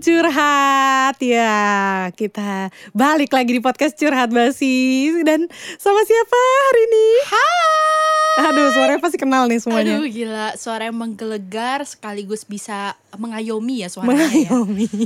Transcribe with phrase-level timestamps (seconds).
[0.00, 5.44] curhat ya kita balik lagi di podcast curhat basi dan
[5.76, 7.06] sama siapa hari ini?
[7.28, 8.48] Hai.
[8.48, 10.00] Aduh suaranya pasti kenal nih semuanya.
[10.00, 14.16] Aduh gila, suara yang menggelegar sekaligus bisa mengayomi ya suaranya.
[14.16, 14.88] Mengayomi.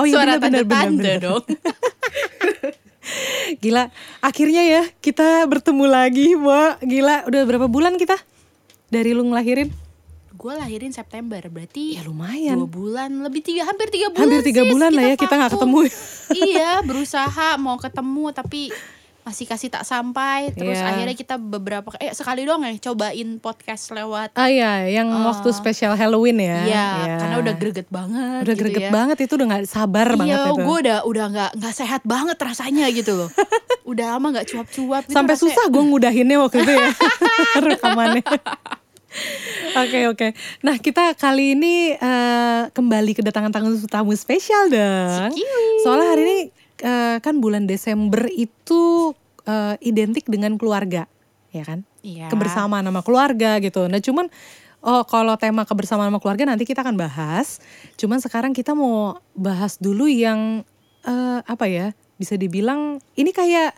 [0.00, 1.44] Oh iya Suara tanda-tanda dong.
[3.62, 3.92] Gila,
[4.24, 6.72] akhirnya ya kita bertemu lagi, Mbak.
[6.88, 8.16] Gila, udah berapa bulan kita
[8.88, 9.83] dari lu ngelahirin?
[10.44, 12.60] Gue lahirin September berarti ya lumayan.
[12.60, 15.78] dua bulan lebih tiga hampir tiga bulan hampir tiga bulan lah ya kita nggak ketemu.
[16.52, 18.68] Iya berusaha mau ketemu tapi
[19.24, 20.52] masih kasih tak sampai.
[20.52, 20.92] Terus yeah.
[20.92, 24.36] akhirnya kita beberapa eh sekali doang ya cobain podcast lewat.
[24.36, 26.44] Ah iya yang uh, waktu spesial Halloween ya.
[26.44, 27.18] iya yeah.
[27.24, 28.90] karena udah greget banget udah gitu greget ya.
[28.92, 30.52] banget itu udah nggak sabar iya, banget itu.
[30.60, 33.32] gue udah udah nggak nggak sehat banget rasanya gitu loh.
[33.84, 36.88] Udah lama nggak cuap-cuap gitu sampai susah gue ngudahinnya waktu itu ya.
[37.68, 38.24] Rekamannya
[39.74, 40.14] Oke oke.
[40.14, 40.30] Okay.
[40.62, 45.34] Nah kita kali ini uh, kembali kedatangan tamu tamu spesial dong.
[45.82, 46.38] Soalnya hari ini
[46.86, 49.10] uh, kan bulan Desember itu
[49.50, 51.10] uh, identik dengan keluarga,
[51.50, 51.82] ya kan?
[52.06, 52.30] Iya.
[52.30, 53.90] Kebersamaan sama keluarga gitu.
[53.90, 54.30] Nah cuman
[54.84, 57.58] oh kalau tema kebersamaan sama keluarga nanti kita akan bahas.
[57.98, 60.62] Cuman sekarang kita mau bahas dulu yang
[61.02, 61.86] uh, apa ya?
[62.14, 63.74] Bisa dibilang ini kayak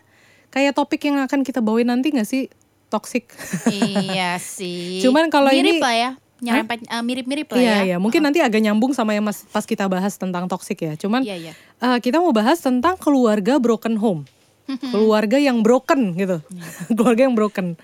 [0.53, 2.53] kayak topik yang akan kita bawain nanti gak sih?
[2.93, 3.31] Toxic.
[3.71, 5.03] iya sih.
[5.03, 6.11] Cuman kalau ini mirip lah ya.
[6.37, 7.81] Nyerempet uh, mirip-mirip lah iya, ya.
[7.81, 8.29] Iya, mungkin uh.
[8.29, 10.93] nanti agak nyambung sama yang mas, pas kita bahas tentang toxic ya.
[10.93, 11.53] Cuman iya, iya.
[11.81, 14.29] Uh, kita mau bahas tentang keluarga broken home.
[14.93, 16.45] keluarga yang broken gitu.
[16.97, 17.81] keluarga yang broken.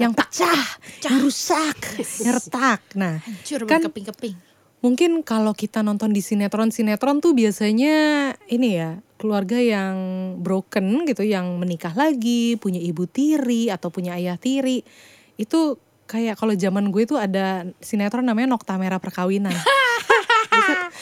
[0.00, 1.10] Yang pecah, pecah.
[1.12, 1.78] yang rusak,
[2.24, 2.80] yang retak.
[2.96, 4.34] Nah, Hancur kan keping-keping.
[4.82, 9.94] Mungkin kalau kita nonton di sinetron-sinetron tuh biasanya ini ya, keluarga yang
[10.42, 14.82] broken gitu yang menikah lagi punya ibu tiri atau punya ayah tiri
[15.38, 15.78] itu
[16.10, 19.54] kayak kalau zaman gue itu ada sinetron namanya Nokta Merah Perkawinan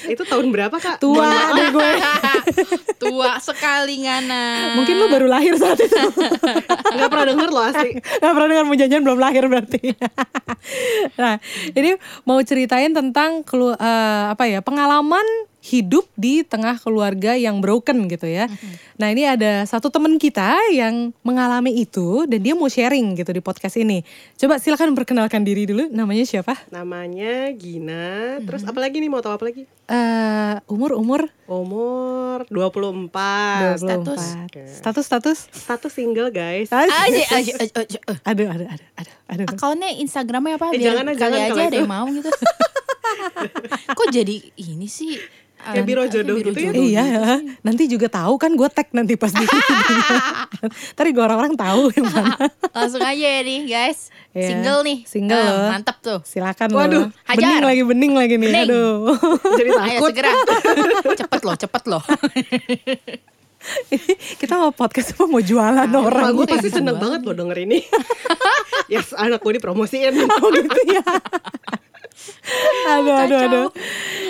[0.08, 0.96] itu tahun berapa kak?
[1.02, 1.90] Tua deh gue.
[3.02, 4.76] Tua sekali ngana.
[4.80, 5.96] Mungkin lu baru lahir saat itu.
[7.00, 8.00] Gak pernah denger loh asli.
[8.00, 9.82] Gak pernah denger mujajan belum lahir berarti.
[11.16, 11.40] nah
[11.72, 11.96] ini
[12.28, 15.24] mau ceritain tentang uh, apa ya pengalaman
[15.60, 18.48] hidup di tengah keluarga yang broken gitu ya.
[18.48, 18.74] Mm-hmm.
[18.96, 23.44] Nah ini ada satu teman kita yang mengalami itu dan dia mau sharing gitu di
[23.44, 24.00] podcast ini.
[24.40, 25.92] Coba silakan perkenalkan diri dulu.
[25.92, 26.56] Namanya siapa?
[26.72, 28.40] Namanya Gina.
[28.40, 28.46] Mm-hmm.
[28.48, 29.68] Terus apalagi nih mau tahu apa lagi?
[29.90, 31.20] Uh, umur umur?
[31.44, 33.10] Umur 24.
[33.10, 33.84] 24.
[33.84, 34.22] Status?
[34.80, 35.38] Status status?
[35.52, 36.72] Status single guys.
[36.72, 37.98] Aja aja aja.
[38.24, 39.14] Aduh aduh aduh aduh.
[39.28, 39.46] aduh.
[39.50, 40.72] Akunnya Instagramnya apa?
[40.72, 42.32] Eh, jangan jangan aja ada yang mau gitu.
[43.98, 45.18] Kok jadi ini sih?
[45.70, 46.72] Ya biro jodoh biro gitu ya.
[46.72, 47.34] Iya, gitu
[47.66, 49.44] nanti juga tahu kan gue tag nanti pas di
[50.98, 52.36] Tadi gue orang-orang tahu yang mana.
[52.76, 54.08] Langsung aja ya nih guys.
[54.32, 54.48] Yeah.
[54.52, 54.98] Single nih.
[55.08, 56.20] Single uh, Mantap tuh.
[56.24, 57.26] Silakan Waduh, loh.
[57.26, 57.40] Hajar.
[57.40, 58.48] Bening lagi, bening lagi nih.
[58.52, 58.68] Bening.
[58.68, 58.96] Aduh.
[59.56, 59.90] Jadi takut.
[59.90, 60.30] Ayo segera.
[61.16, 62.02] cepet loh, cepet loh.
[64.40, 67.84] kita mau podcast apa mau jualan nah, orang gue pasti seneng banget loh denger ini
[68.88, 71.04] yes anak gue dipromosiin oh gitu ya
[72.94, 73.68] aduh, aduh, aduh.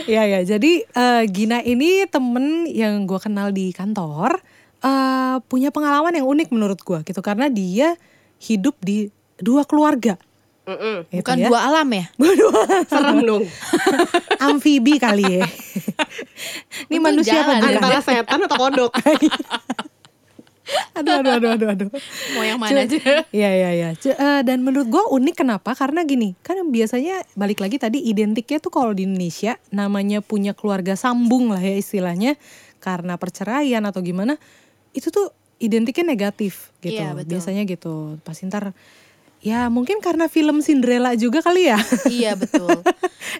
[0.06, 0.40] Ya, ya.
[0.42, 4.40] Jadi uh, Gina ini temen yang gue kenal di kantor
[4.84, 7.94] uh, punya pengalaman yang unik menurut gue gitu karena dia
[8.40, 10.16] hidup di dua keluarga.
[10.68, 10.96] Mm -mm.
[11.24, 11.46] Bukan ya.
[11.50, 12.04] dua alam ya?
[12.40, 13.44] dua Serem dong.
[14.44, 15.46] Amfibi kali ya.
[16.88, 17.58] Ini manusia apa?
[17.58, 18.92] Antara setan atau kodok.
[20.98, 21.88] aduh, aduh, aduh, aduh, aduh.
[22.36, 22.96] Mau yang mana aja?
[23.32, 23.88] Iya, iya, iya.
[23.96, 25.74] Uh, dan menurut gue unik kenapa?
[25.74, 30.94] Karena gini, kan biasanya balik lagi tadi identiknya tuh kalau di Indonesia namanya punya keluarga
[30.94, 32.36] sambung lah ya istilahnya
[32.80, 34.40] karena perceraian atau gimana,
[34.96, 36.96] itu tuh identiknya negatif gitu.
[36.96, 37.36] Iya, betul.
[37.36, 38.16] Biasanya gitu.
[38.24, 38.72] Pas ntar
[39.40, 41.80] Ya mungkin karena film Cinderella juga kali ya.
[42.08, 42.84] Iya betul.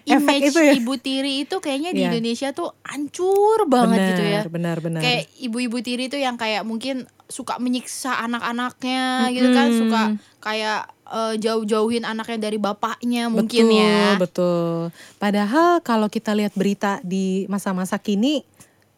[0.09, 0.73] Image itu ya.
[0.73, 2.09] ibu tiri itu kayaknya di yeah.
[2.09, 4.41] Indonesia tuh hancur banget benar, gitu ya.
[4.49, 5.01] Benar benar.
[5.05, 9.31] Kayak ibu-ibu tiri itu yang kayak mungkin suka menyiksa anak-anaknya hmm.
[9.37, 10.01] gitu kan, suka
[10.41, 14.05] kayak uh, jauh-jauhin anaknya dari bapaknya mungkin betul, ya.
[14.17, 14.75] Betul.
[15.21, 18.41] Padahal kalau kita lihat berita di masa-masa kini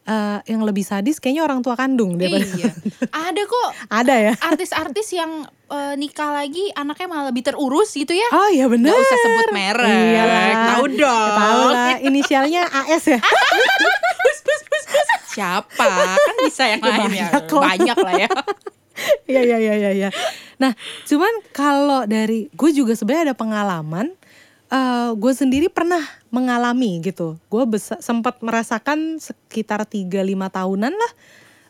[0.08, 2.72] uh, yang lebih sadis kayaknya orang tua kandung daripada iya.
[3.30, 3.70] ada kok.
[3.90, 4.34] Ada ya?
[4.40, 8.28] Artis-artis yang uh, nikah lagi anaknya malah lebih terurus gitu ya.
[8.32, 9.90] Oh iya benar Gak usah sebut merek.
[9.90, 10.24] Iya
[10.74, 11.30] tahu dong.
[11.30, 11.96] Ya, tahu lah.
[12.04, 13.20] Inisialnya AS ya?
[15.34, 15.88] Siapa?
[16.14, 17.30] Kan bisa yang lain ya.
[17.50, 18.32] banyak lah ya.
[19.26, 19.92] Iya iya iya iya.
[19.98, 20.10] Ya.
[20.62, 20.78] Nah,
[21.10, 24.14] cuman kalau dari gue juga sebenarnya ada pengalaman
[24.74, 26.02] uh, gue sendiri pernah
[26.34, 27.38] mengalami gitu.
[27.48, 30.10] Gue sempat merasakan sekitar 3-5
[30.50, 31.12] tahunan lah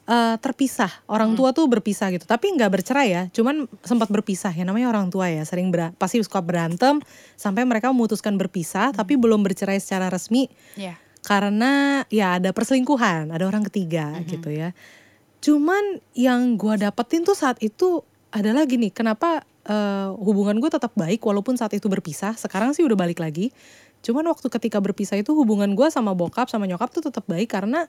[0.08, 0.92] uh, terpisah.
[1.08, 1.38] Orang hmm.
[1.40, 2.24] tua tuh berpisah gitu.
[2.24, 4.64] Tapi nggak bercerai ya, cuman sempat berpisah ya.
[4.64, 7.04] Namanya orang tua ya, sering ber pasti suka berantem
[7.36, 8.98] sampai mereka memutuskan berpisah, hmm.
[8.98, 10.48] tapi belum bercerai secara resmi.
[10.80, 10.98] Yeah.
[11.24, 14.76] karena ya ada perselingkuhan, ada orang ketiga gitu ya.
[15.40, 21.24] Cuman yang gua dapetin tuh saat itu adalah gini, kenapa eh, hubungan gue tetap baik
[21.24, 22.36] walaupun saat itu berpisah.
[22.36, 23.52] Sekarang sih udah balik lagi.
[24.04, 27.88] Cuman waktu ketika berpisah itu hubungan gua sama bokap sama nyokap tuh tetap baik karena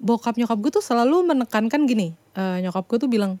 [0.00, 2.16] bokap nyokap gue tuh selalu menekankan gini.
[2.32, 3.36] eh, nyokap gue tuh bilang,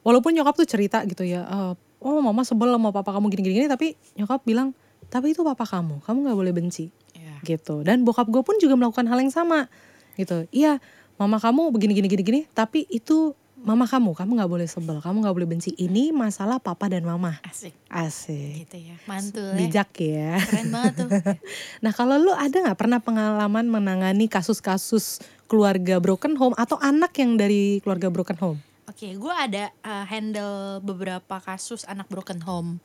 [0.00, 3.94] walaupun nyokap tuh cerita gitu ya, eh, oh mama sebel sama papa kamu gini-gini, tapi
[4.16, 4.72] nyokap bilang,
[5.12, 7.44] tapi itu papa kamu, kamu nggak boleh benci Iya.
[7.44, 7.84] gitu.
[7.84, 9.68] Dan bokap gue pun juga melakukan hal yang sama
[10.16, 10.48] gitu.
[10.48, 10.80] Iya,
[11.20, 15.22] mama kamu begini gini gini gini, tapi itu mama kamu, kamu nggak boleh sebel, kamu
[15.22, 15.70] nggak boleh benci.
[15.78, 17.38] Ini masalah papa dan mama.
[17.46, 18.66] Asik Asik.
[18.66, 18.96] gitu ya.
[19.06, 19.58] Mantul ya.
[19.58, 20.34] Bijak ya.
[20.42, 21.08] Keren banget tuh.
[21.84, 27.38] Nah kalau lu ada nggak pernah pengalaman menangani kasus-kasus keluarga broken home atau anak yang
[27.38, 28.58] dari keluarga broken home?
[28.90, 32.82] Oke, gue ada uh, handle beberapa kasus anak broken home.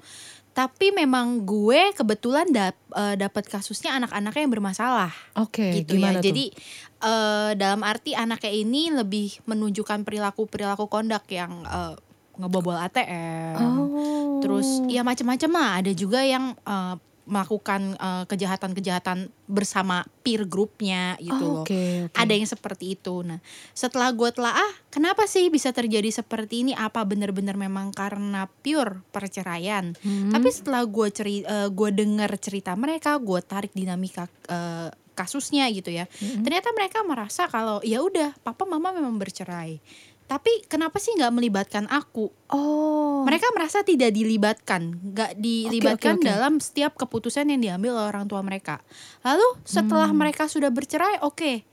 [0.58, 5.14] Tapi memang gue kebetulan dap, uh, dapat kasusnya anak-anaknya yang bermasalah.
[5.38, 6.18] Oke, gitu ya.
[6.18, 6.26] tuh?
[6.26, 6.50] Jadi
[6.98, 11.94] eh, dalam arti anaknya ini lebih menunjukkan perilaku-perilaku kondak yang eh,
[12.42, 13.58] ngebobol ATM.
[13.62, 14.42] Oh.
[14.42, 15.70] Terus ya macam-macam lah.
[15.86, 16.96] Ada juga yang eh,
[17.28, 21.64] melakukan eh, kejahatan-kejahatan bersama peer grupnya gitu Oh, loh.
[21.68, 22.16] Oke, oke.
[22.16, 23.22] Ada yang seperti itu.
[23.22, 23.44] Nah,
[23.76, 26.74] setelah gue telaah, kenapa sih bisa terjadi seperti ini?
[26.74, 29.94] Apa benar-benar memang karena pure perceraian?
[30.00, 30.32] Hmm.
[30.32, 35.90] Tapi setelah gue ceri, eh, gue dengar cerita mereka, gue tarik dinamika eh, kasusnya gitu
[35.90, 36.06] ya.
[36.22, 36.46] Mm-mm.
[36.46, 39.82] Ternyata mereka merasa kalau ya udah, papa mama memang bercerai.
[40.28, 42.28] Tapi kenapa sih nggak melibatkan aku?
[42.52, 43.24] Oh.
[43.24, 46.28] Mereka merasa tidak dilibatkan, nggak dilibatkan oke, oke.
[46.28, 48.84] dalam setiap keputusan yang diambil oleh orang tua mereka.
[49.24, 50.20] Lalu setelah Hmm.
[50.20, 51.64] mereka sudah bercerai, oke.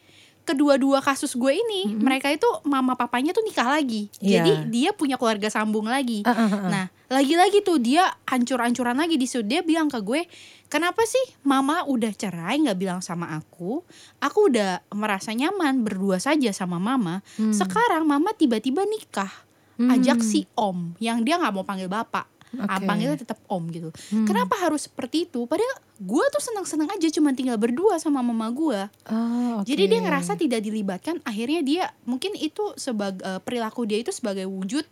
[0.45, 4.13] Kedua-dua kasus gue ini, mereka itu mama papanya tuh nikah lagi.
[4.13, 4.21] Hmm.
[4.21, 4.37] Iya.
[4.37, 6.21] Jadi dia punya keluarga sambung lagi.
[6.29, 6.69] Ah, ah, ah.
[6.69, 9.41] Nah, lagi-lagi tuh dia hancur-hancuran lagi di situ.
[9.41, 10.29] Dia bilang ke gue,
[10.69, 13.81] kenapa sih mama udah cerai nggak bilang sama aku?
[14.21, 17.25] Aku udah merasa nyaman berdua saja sama mama.
[17.41, 17.57] Hmm.
[17.57, 19.33] Sekarang mama tiba-tiba nikah,
[19.75, 19.91] Hmm.
[19.91, 22.31] ajak si om yang dia nggak mau panggil bapak.
[22.61, 22.85] Ah, Oke.
[22.85, 23.91] panggilnya tetap om gitu.
[24.09, 24.25] Hmm.
[24.25, 25.45] Kenapa harus seperti itu?
[25.45, 28.81] Padahal gue tuh senang-senang aja cuma tinggal berdua sama mama gue.
[29.07, 29.67] Oh, oke.
[29.67, 31.19] Jadi dia ngerasa tidak dilibatkan.
[31.23, 34.87] Akhirnya dia mungkin itu sebagai perilaku dia itu sebagai wujud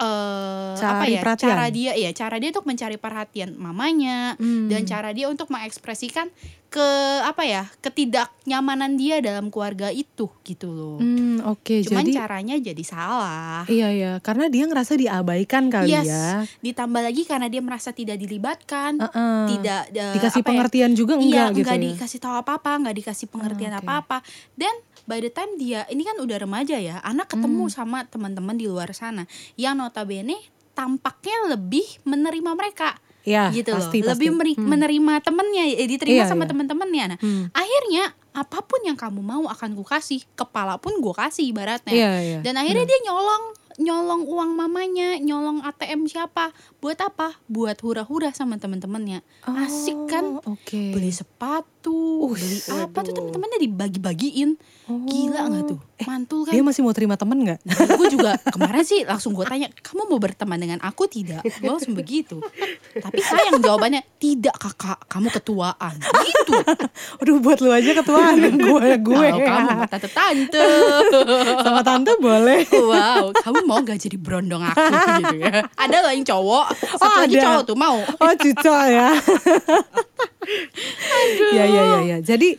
[0.00, 1.20] eh apa ya?
[1.20, 1.50] perhatian.
[1.50, 4.66] Cara dia ya, cara dia untuk mencari perhatian mamanya Hmm.
[4.66, 6.32] dan cara dia untuk mengekspresikan
[6.70, 6.88] ke
[7.20, 7.62] apa ya?
[7.80, 10.96] ketidaknyamanan dia dalam keluarga itu gitu loh.
[10.96, 11.82] Hmm, oke.
[11.82, 13.66] Cuman Jadi caranya jadi salah.
[13.66, 16.06] iya ya, karena dia ngerasa diabaikan kali Yes.
[16.06, 16.26] ya.
[16.60, 19.42] Ditambah lagi karena dia merasa tidak dilibatkan, Heeh.
[19.50, 21.84] tidak eh, dikasih ya, pengertian juga iya enggak gitu nggak ya.
[21.90, 23.80] dikasih tahu apa apa nggak dikasih pengertian oke.
[23.80, 24.16] apa apa
[24.54, 24.74] dan
[25.04, 27.74] by the time dia ini kan udah remaja ya anak ketemu Hmm.
[27.74, 30.38] sama teman-teman di luar sana yang notabene
[30.72, 32.94] tampaknya lebih menerima mereka
[33.30, 34.66] Ya, gitu pasti, loh lebih meri- Hmm.
[34.68, 36.50] menerima temennya eh, diterima Iya, sama iya.
[36.50, 37.44] teman-temannya nah Hmm.
[37.52, 42.10] akhirnya apa pun yang kamu mau akan ku kasih kepala pun gue kasih ibaratnya Iya,
[42.20, 42.38] iya.
[42.40, 43.44] dan akhirnya dia nyolong
[43.78, 50.52] nyolong uang mamanya nyolong ATM siapa buat apa buat hura-hura sama teman-temannya asik kan Oh,
[50.52, 50.92] Oke.
[50.92, 54.50] beli sepatu, Uh, beli apa tuh teman-temannya dibagi-bagiin.
[54.86, 55.00] Oh.
[55.02, 55.78] Gila nggak tuh?
[56.00, 56.52] Mantul kan?
[56.52, 57.60] Dia masih mau terima temen nggak?
[57.90, 61.40] gue juga kemarin sih langsung gue tanya, kamu mau berteman dengan aku tidak?
[61.42, 62.38] Gue langsung begitu.
[62.92, 65.96] Tapi sayang jawabannya, tidak kakak, kamu ketuaan.
[65.98, 66.52] Gitu.
[67.18, 68.36] Aduh buat lu aja ketuaan
[68.68, 69.26] gue gue.
[69.26, 70.64] Kalau kamu sama tante-tante.
[71.60, 72.60] sama tante boleh.
[72.70, 74.84] Wow, kamu mau gak jadi berondong aku
[75.18, 75.64] gitu ya?
[75.74, 77.44] Ada loh yang cowok, satu Oh, lagi ada.
[77.44, 77.96] cowok tuh mau.
[77.98, 79.08] Oh cuco ya.
[81.52, 82.18] Ya ya ya ya.
[82.18, 82.58] Jadi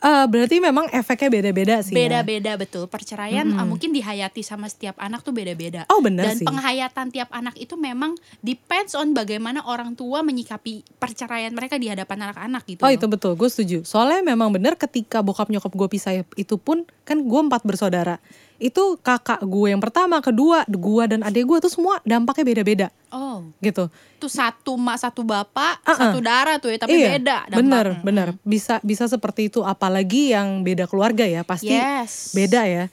[0.00, 1.92] eh, berarti memang efeknya beda-beda sih.
[1.92, 1.96] ya?
[2.00, 2.88] Beda-beda betul.
[2.88, 3.60] Perceraian Mm-mm.
[3.60, 5.84] uh, mungkin dihayati sama setiap anak tuh beda-beda.
[5.92, 6.46] Oh bener Dan sih.
[6.48, 12.32] penghayatan tiap anak itu memang depends on bagaimana orang tua menyikapi perceraian mereka di hadapan
[12.32, 12.80] anak-anak gitu.
[12.80, 12.96] Oh loh.
[12.96, 13.78] itu betul, gue setuju.
[13.84, 18.16] Soalnya memang bener ketika bokap nyokap gue pisah itu pun kan gue empat bersaudara.
[18.60, 23.42] Itu kakak gue yang pertama, kedua, gue dan adik gue tuh semua dampaknya beda-beda Oh,
[23.58, 23.88] gitu.
[24.20, 25.96] tuh satu mak satu bapak, Uh-uh.
[25.96, 27.36] satu darah tuh ya, tapi iya, beda.
[27.48, 27.56] dampaknya.
[27.58, 28.28] Bener, bener.
[28.44, 29.64] Bisa bisa seperti itu.
[29.64, 32.30] Apalagi yang beda keluarga ya, pasti Yes.
[32.30, 32.84] beda ya.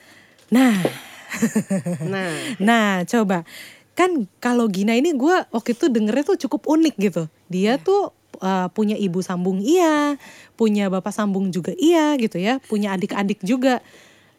[0.49, 0.73] Nah,
[2.07, 3.43] Nah, Nah, coba
[3.91, 7.23] kan kalau Gina ini gue waktu itu dengernya tuh cukup unik gitu.
[7.49, 7.83] Dia Iya.
[7.83, 10.15] tuh uh, punya ibu sambung iya,
[10.53, 13.81] punya bapak sambung juga iya gitu ya, punya adik-adik juga.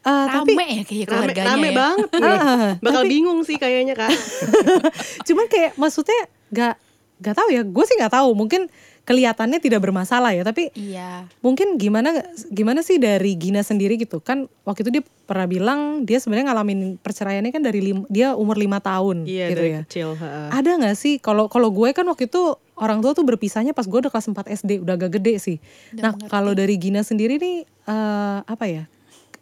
[0.08, 1.74] Uh, Rame tapi ya kayak rame, keluarganya rame ya.
[1.74, 2.22] banget nih.
[2.24, 4.08] Ah, Bakal tapi- bingung sih kayaknya kak.
[5.26, 6.74] cuman kayak maksudnya gak
[7.18, 8.70] gak tahu ya gue sih nggak tahu mungkin
[9.02, 11.26] kelihatannya tidak bermasalah ya tapi Iya.
[11.40, 12.12] mungkin gimana
[12.46, 16.78] gimana sih dari Gina sendiri gitu kan waktu itu dia pernah bilang dia sebenarnya ngalamin
[16.96, 20.08] perceraiannya kan dari lim- dia umur lima tahun Iya gitu dari ya kecil.
[20.14, 20.48] heeh.
[20.52, 22.42] ada nggak sih kalau kalau gue kan waktu itu
[22.74, 25.56] orang tua tuh berpisahnya pas gue udah kelas 4 SD udah agak gede sih
[25.90, 28.84] Udah nah kalau dari Gina sendiri nih eh, apa ya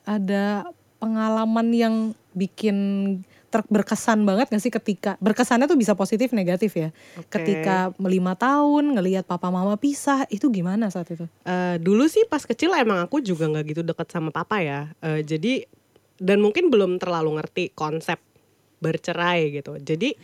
[0.06, 0.64] ada
[0.96, 1.94] pengalaman yang
[2.32, 2.76] bikin
[3.46, 7.40] ter berkesan banget gak sih ketika berkesannya tuh bisa positif negatif ya Oke.
[7.40, 12.42] ketika lima tahun ngelihat papa mama pisah itu gimana saat itu Eh, dulu sih pas
[12.42, 14.90] kecil emang aku juga nggak gitu deket sama papa ya.
[14.98, 15.62] Eh, jadi
[16.18, 18.18] dan mungkin belum terlalu ngerti konsep
[18.82, 19.78] bercerai gitu.
[19.78, 20.16] Jadi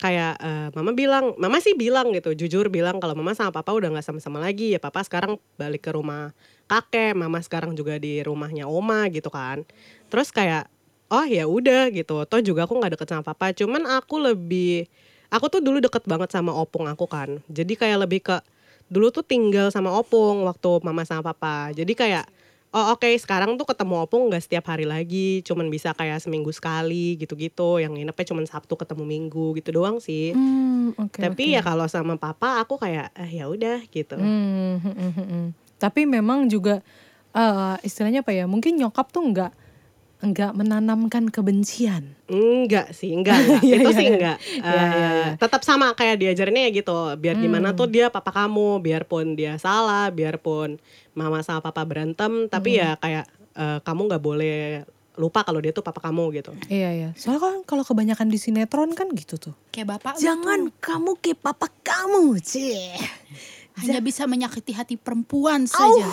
[0.00, 3.92] kayak eh, mama bilang, mama sih bilang gitu, jujur bilang kalau mama sama papa udah
[3.92, 4.80] nggak sama-sama lagi ya.
[4.80, 6.32] Papa sekarang balik ke rumah
[6.66, 9.62] kakek, mama sekarang juga di rumahnya oma gitu kan.
[10.08, 10.72] Terus kayak
[11.12, 12.24] oh ya udah gitu.
[12.24, 13.52] Toh juga aku nggak deket sama papa.
[13.52, 14.88] Cuman aku lebih
[15.28, 17.38] aku tuh dulu deket banget sama opung aku kan.
[17.52, 18.40] Jadi kayak lebih ke
[18.90, 21.70] dulu tuh tinggal sama opung waktu mama sama papa.
[21.76, 22.24] Jadi kayak
[22.70, 27.18] oh oke sekarang tuh ketemu opung nggak setiap hari lagi, cuman bisa kayak seminggu sekali
[27.18, 27.82] gitu-gitu.
[27.82, 30.30] Yang nginepnya cuman Sabtu ketemu Minggu gitu doang sih.
[30.30, 31.56] Hmm, oke, Tapi oke.
[31.58, 34.14] ya kalau sama papa aku kayak eh ya udah gitu.
[34.14, 35.46] Hmm, hmm, hmm, hmm, hmm.
[35.80, 36.82] Tapi memang juga
[37.34, 38.46] eh, istilahnya apa ya?
[38.46, 39.52] Mungkin nyokap tuh nggak
[40.20, 42.12] nggak menanamkan kebencian.
[42.26, 43.40] Enggak sih, enggak.
[43.40, 43.60] enggak.
[43.66, 44.12] Iya, itu iya, sih iya.
[44.12, 44.36] enggak.
[44.38, 45.10] Iya, Eh, iya.
[45.34, 46.96] Tetap sama kayak diajarinnya ya gitu.
[47.16, 47.78] Biar gimana Hmm.
[47.78, 50.76] tuh dia papa kamu, biarpun dia salah, biarpun
[51.12, 52.80] mama sama papa berantem, tapi Hmm.
[52.80, 54.56] ya kayak eh, kamu nggak boleh
[55.16, 56.52] lupa kalau dia tuh papa kamu gitu.
[56.66, 57.08] Iya iya.
[57.12, 59.52] Soalnya kan kalau kebanyakan di sinetron kan gitu tuh.
[59.68, 62.94] Kayak bapak Jangan tuh kamu ke papa kamu, cie.
[63.76, 66.08] hanya bisa menyakiti hati perempuan saja.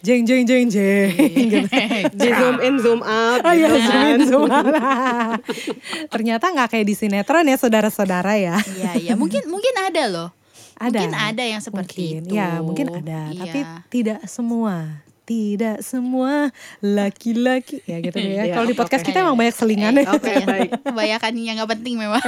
[0.00, 1.10] Jeng jeng jeng jeng.
[1.52, 1.68] gitu.
[2.18, 4.06] Di zoom in, zoom out Oh iya, gitu zoom kan.
[4.06, 5.38] in, zoom out.
[6.12, 8.56] Ternyata nggak kayak di sinetron ya saudara-saudara ya.
[8.60, 10.28] Iya iya mungkin mungkin ada loh.
[10.74, 10.98] Ada.
[11.00, 12.34] Mungkin ada yang seperti Mungkin, itu.
[12.34, 13.72] Ya mungkin ada, tapi Iya.
[13.88, 14.76] tidak semua.
[15.24, 18.44] Tidak semua laki-laki ya gitu deh ya.
[18.44, 19.08] Iya, Kalau di podcast oke.
[19.08, 20.04] kita emang banyak selingan ya.
[20.10, 20.70] Oke, baik.
[20.84, 22.20] Kebanyakan yang nggak penting memang.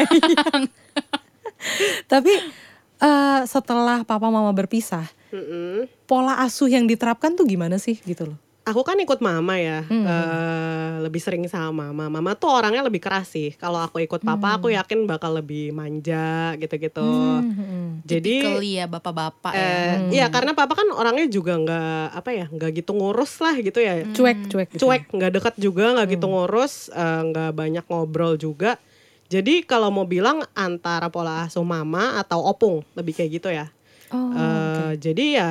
[2.07, 2.33] Tapi
[2.97, 5.91] eh, setelah papa mama berpisah, Mm-mm.
[6.07, 8.39] Pola asuh yang diterapkan tuh gimana sih gitu loh?
[8.63, 10.03] Aku kan ikut mama ya, Hmm.
[10.03, 12.11] eh, lebih sering sama mama.
[12.11, 13.55] Mama tuh orangnya lebih keras sih.
[13.55, 14.77] Kalau aku ikut papa, aku Hmm.
[14.77, 16.99] yakin bakal lebih manja gitu-gitu.
[16.99, 17.87] Hmm, hmm.
[18.03, 19.63] Jadi Tipikal ya bapak-bapak ya.
[19.63, 23.79] Eh, Iya karena papa kan orangnya juga nggak apa ya nggak gitu ngurus lah gitu
[23.79, 24.79] ya Cuek, cuek gitu.
[24.83, 28.79] cuek nggak dekat juga nggak gitu ngurus eh, nggak banyak ngobrol juga
[29.27, 33.67] jadi kalau mau bilang antara pola asuh mama atau opung lebih kayak gitu ya
[34.07, 35.51] Oh, Eh, jadi ya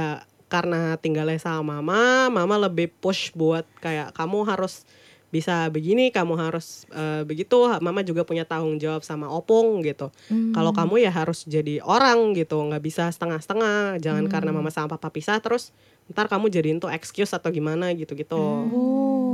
[0.55, 4.87] karena tinggalnya sama mama mama lebih push buat kayak kamu harus
[5.29, 10.53] bisa begini kamu harus eh, begitu mama juga punya tanggung jawab sama opung gitu Hmm.
[10.53, 15.09] kalau kamu ya harus jadi orang gitu nggak bisa setengah-setengah jangan karena mama sama papa
[15.09, 15.69] pisah terus
[16.05, 18.37] ntar kamu jadiin tuh excuse atau gimana gitu-gitu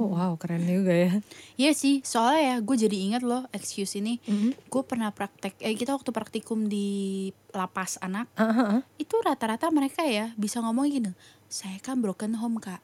[0.02, 1.12] Oh, wow keren juga ya.
[1.54, 4.18] Iya sih, soalnya ya gue jadi ingat loh excuse ini.
[4.26, 4.58] Mhm.
[4.66, 8.82] Gue pernah praktek, eh kita waktu praktikum di lapas anak, Ah, ah, ah.
[8.98, 11.12] itu rata-rata mereka ya bisa ngomong gini,
[11.46, 12.82] saya kan broken home kak.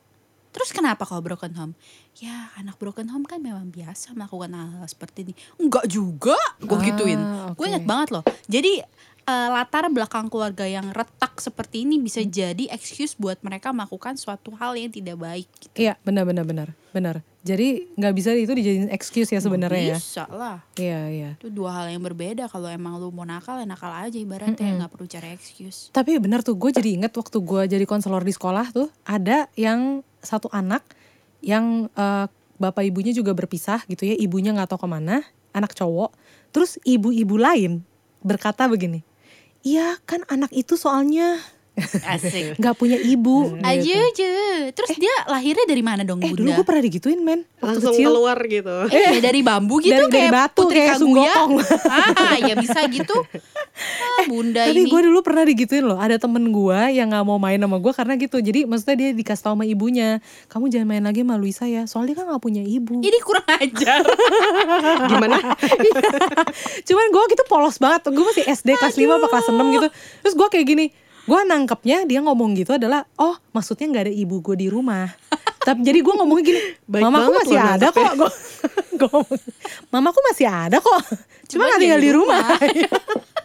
[0.58, 1.74] Terus kenapa kalau broken home?
[2.18, 5.34] Ya anak broken home kan memang biasa melakukan hal, -hal seperti ini.
[5.56, 7.22] Enggak juga, gue Ah, gituin.
[7.54, 7.56] oke.
[7.56, 8.24] Gue ingat banget loh.
[8.50, 8.82] Jadi
[9.28, 12.32] eh, latar belakang keluarga yang retak seperti ini bisa Hmm.
[12.32, 15.52] jadi excuse buat mereka melakukan suatu hal yang tidak baik.
[15.60, 15.76] Gitu.
[15.84, 16.48] Iya benar benar
[16.96, 17.20] benar.
[17.44, 19.98] Jadi nggak bisa itu dijadiin excuse ya sebenarnya ya.
[20.00, 20.64] Bisa lah.
[20.74, 21.30] Iya iya.
[21.36, 22.48] Itu dua hal yang berbeda.
[22.48, 25.92] Kalau emang lu mau nakal ya nakal aja ibaratnya nggak perlu cari excuse.
[25.92, 30.07] Tapi benar tuh gue jadi inget waktu gue jadi konselor di sekolah tuh ada yang
[30.20, 30.82] satu anak
[31.40, 35.22] yang eh, bapak ibunya juga berpisah gitu ya ibunya nggak tahu ke mana
[35.52, 36.10] anak cowok
[36.50, 37.86] terus ibu-ibu lain
[38.20, 39.06] berkata begini
[39.62, 41.38] iya kan anak itu soalnya
[42.10, 42.58] Asik.
[42.58, 43.94] nggak punya ibu aja gitu.
[43.94, 44.34] aja.
[44.74, 48.10] Terus dia lahirnya dari mana dong eh dulu gue pernah digituin men waktu langsung kecil
[48.10, 51.06] keluar gitu Eh, dari bambu gitu Dari- dari kayak batu, Putri kayak Kaguya.
[51.06, 51.52] Sunggokong.
[52.18, 53.16] Ah, ya bisa gitu.
[53.78, 54.90] Ah, bunda Tapi ini.
[54.90, 56.02] gue dulu pernah digituin loh.
[56.02, 58.38] Ada temen gue yang nggak mau main sama gue karena gitu.
[58.42, 60.18] Jadi maksudnya dia dikasih tau sama ibunya,
[60.50, 61.86] kamu jangan main lagi sama Luisa ya.
[61.86, 63.00] Soalnya kan nggak punya ibu.
[63.06, 64.02] Ini kurang ajar.
[65.14, 65.38] gimana
[66.84, 68.10] Cuman gue gitu polos banget.
[68.10, 69.88] Gue masih SD kelas 5 apa kelas 6 gitu.
[70.26, 70.86] Terus gue kayak gini.
[71.28, 75.12] Gue nangkepnya dia ngomong gitu adalah, oh maksudnya nggak ada ibu gue di rumah.
[75.68, 78.12] Tapi jadi gue ngomongnya gini, Baik mamaku banget masih loh ada kok.
[78.96, 79.20] Gue
[79.92, 81.02] mamaku masih ada kok.
[81.52, 82.48] Cuma nggak tinggal di di rumah.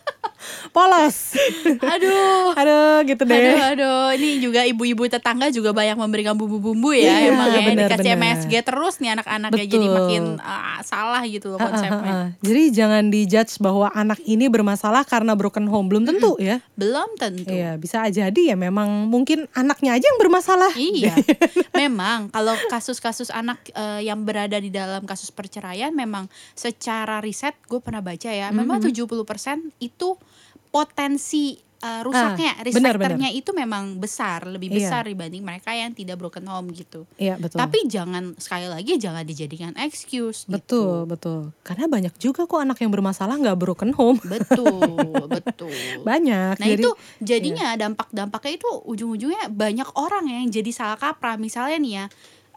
[0.73, 1.37] polos.
[1.95, 2.57] Aduh.
[2.57, 3.37] Aduh gitu deh.
[3.37, 7.89] Aduh, aduh, ini juga ibu-ibu tetangga juga banyak memberikan bumbu-bumbu ya, Iya, emang ya benar,
[7.93, 8.25] dikasih benar.
[8.41, 12.13] MSG terus nih anak-anaknya jadi makin ah, salah gitu loh konsepnya.
[12.13, 16.65] Ah, Jadi jangan dijudge bahwa anak ini bermasalah karena broken home belum tentu ya.
[16.75, 17.53] Belum tentu.
[17.53, 20.73] Iya, bisa jadi ya memang mungkin anaknya aja yang bermasalah.
[20.73, 21.15] Iya,
[21.85, 27.81] memang kalau kasus-kasus anak eh, yang berada di dalam kasus perceraian memang secara riset gue
[27.85, 29.05] pernah baca ya, memang 70%
[29.79, 30.17] itu
[30.73, 34.77] potensi eh, rusaknya, Ah, risk benar, factor-nya itu memang besar, lebih Iya.
[34.79, 37.11] besar dibanding mereka yang tidak broken home gitu.
[37.19, 37.59] Iya, betul.
[37.59, 40.55] Tapi jangan sekali lagi jangan dijadikan excuse gitu.
[40.55, 41.41] betul, betul.
[41.61, 44.23] Karena banyak juga kok anak yang bermasalah nggak broken home.
[44.23, 44.95] Betul,
[45.35, 45.75] betul.
[46.01, 46.55] Banyak.
[46.57, 51.35] Nah Jadi- itu jadinya dampak-dampaknya itu ujung-ujungnya banyak orang yang jadi salah kaprah.
[51.35, 52.05] Misalnya nih ya,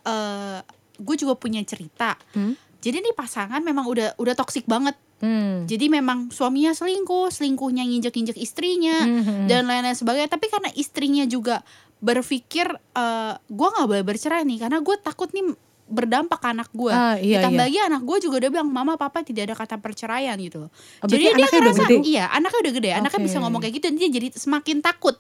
[0.06, 0.60] eh
[0.96, 2.14] gue juga punya cerita.
[2.32, 2.54] Hmm?
[2.86, 4.94] Jadi nih pasangan memang udah udah toksik banget.
[5.18, 5.66] Hmm.
[5.66, 10.30] Jadi memang suaminya selingkuh, selingkuhnya nginjek-injek istrinya Hmm, dan lain-lain sebagainya.
[10.30, 11.66] Tapi karena istrinya juga
[11.98, 16.90] berpikir eh gue nggak boleh bercerai nih karena gue takut nih berdampak ke anak gue.
[16.90, 17.70] Ah, iya, Ditambah iya.
[17.70, 20.66] lagi anak gue juga udah bilang mama papa tidak ada kata perceraian gitu.
[20.66, 21.98] Oh, jadi dia anaknya udah ngerasa gede?
[22.04, 23.28] iya anaknya udah gede, anaknya Oke.
[23.30, 25.16] bisa ngomong kayak gitu dan dia jadi semakin takut.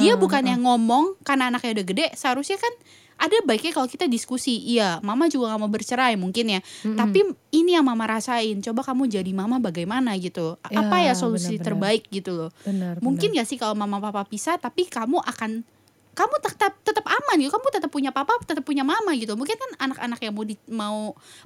[0.00, 2.72] Dia Ah, bukan yang ngomong karena anaknya udah gede, seharusnya kan
[3.18, 4.62] ada baiknya kalau kita diskusi.
[4.64, 6.60] Iya, mama juga gak mau bercerai mungkin ya.
[6.84, 7.20] Tapi
[7.50, 8.58] ini yang mama rasain.
[8.60, 10.54] Coba kamu jadi mama bagaimana gitu.
[10.62, 11.66] Apa ya solusi benar-benar.
[11.66, 12.50] terbaik gitu loh.
[12.62, 12.98] Benar.
[12.98, 15.66] Mungkin gak sih kalau mama papa pisah tapi kamu akan
[16.10, 17.46] kamu tetap tetap aman gitu.
[17.48, 19.34] Kamu tetap punya papa, tetap punya mama gitu.
[19.34, 20.98] Mungkin kan anak-anak yang mau di- mau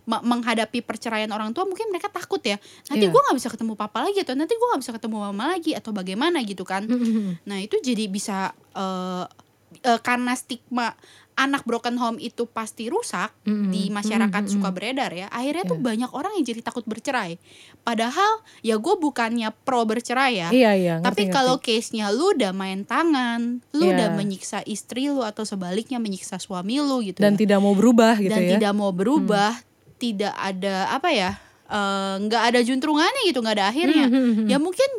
[0.02, 2.56] ma- menghadapi perceraian orang tua mungkin mereka takut ya.
[2.86, 3.12] Nanti Iya.
[3.12, 5.92] gua nggak bisa ketemu papa lagi atau nanti gua nggak bisa ketemu mama lagi atau
[5.92, 6.88] bagaimana gitu kan.
[7.42, 9.24] Nah, itu jadi bisa eh
[9.82, 10.92] eh, karena stigma
[11.42, 13.74] anak broken home itu pasti rusak Mm-mm.
[13.74, 14.54] di masyarakat Mm-mm.
[14.54, 15.26] suka beredar ya.
[15.28, 15.84] Akhirnya tuh Iya.
[15.84, 17.42] banyak orang yang jadi takut bercerai.
[17.80, 20.48] Padahal ya gue bukannya pro bercerai ya.
[20.48, 20.94] Iya, iya.
[20.98, 21.66] Tapi ngerti, kalau ngerti.
[21.74, 23.92] case-nya lu udah main tangan, lu Iya.
[23.92, 27.42] udah menyiksa istri lu atau sebaliknya menyiksa suami lu gitu dan ya.
[27.42, 28.50] tidak mau berubah gitu Dan ya.
[28.56, 29.52] tidak mau berubah,
[29.98, 31.32] tidak ada apa ya?
[31.66, 34.04] eh, nggak ada juntrungannya gitu, nggak ada akhirnya.
[34.04, 34.46] Hmm, hmm, hmm.
[34.46, 34.90] Ya mungkin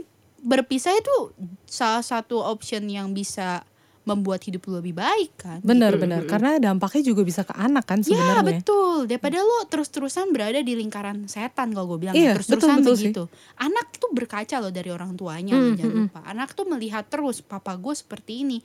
[0.41, 1.31] berpisah itu
[1.63, 3.61] salah satu option yang bisa
[4.03, 5.59] membuat hidup lu lebih baik kan.
[5.59, 6.03] Benar, Gitu.
[6.03, 6.21] benar.
[6.23, 8.59] Karena dampaknya juga bisa ke anak kan Ya sebenarnya.
[8.59, 12.83] betul, daripada lo terus-terusan berada di lingkaran setan kalau gue bilang ya, Iya, terus-terusan betul,
[12.83, 13.03] betul sih.
[13.09, 13.23] begitu.
[13.57, 16.19] Anak tuh berkaca loh dari orang tuanya, Hmm, loh, jangan hmm, lupa.
[16.25, 18.59] Anak tuh melihat terus papa gue seperti ini.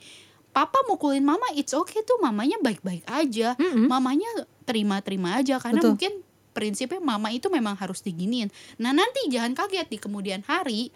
[0.49, 3.53] Papa mukulin mama, it's okay tuh mamanya baik-baik aja.
[3.55, 3.85] Mm-mm.
[3.85, 4.27] Mamanya
[4.63, 5.91] terima-terima aja karena Betul.
[5.93, 6.13] mungkin
[6.51, 8.49] prinsipnya mama itu memang harus diginiin.
[8.75, 10.89] Nah nanti jangan kaget di kemudian hari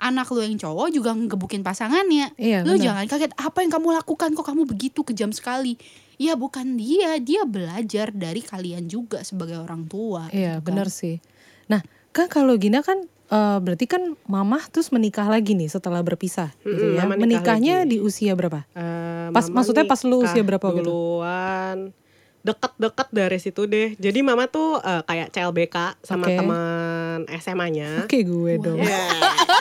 [0.00, 2.32] anak lu yang cowok juga ngegebukin pasangannya.
[2.34, 2.82] Iya, Lu benar.
[2.82, 5.76] jangan kaget apa yang kamu lakukan kok kamu begitu kejam sekali.
[6.16, 10.28] Ya bukan dia, dia belajar dari kalian juga sebagai orang tua.
[10.28, 10.66] Iya, gitu kan.
[10.66, 11.20] benar sih.
[11.66, 16.50] Nah, kan kalau Gina kan eh, berarti kan mamah terus menikah lagi nih setelah berpisah
[16.60, 17.00] gitu Mm-mm, ya.
[17.02, 17.90] Mama nikah Menikahnya lagi.
[17.90, 18.64] di usia berapa?
[18.70, 20.82] Eh, Pas- maksudnya pas lu usia berapa gitu?
[20.82, 21.92] Duluan
[22.40, 23.92] deket-deket dari situ deh.
[23.94, 26.36] Jadi mama tuh eh, kayak CLBK sama Oke.
[26.36, 28.04] teman SMA-nya.
[28.04, 28.76] Oke, gue dong.
[28.76, 29.04] Iya.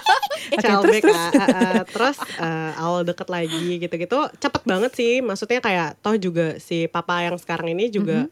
[0.49, 1.05] Oke, CLBK.
[1.05, 5.21] terus, eh, eh, terus eh, awal deket lagi gitu-gitu cepet banget sih.
[5.21, 8.25] Maksudnya kayak toh juga si papa yang sekarang ini juga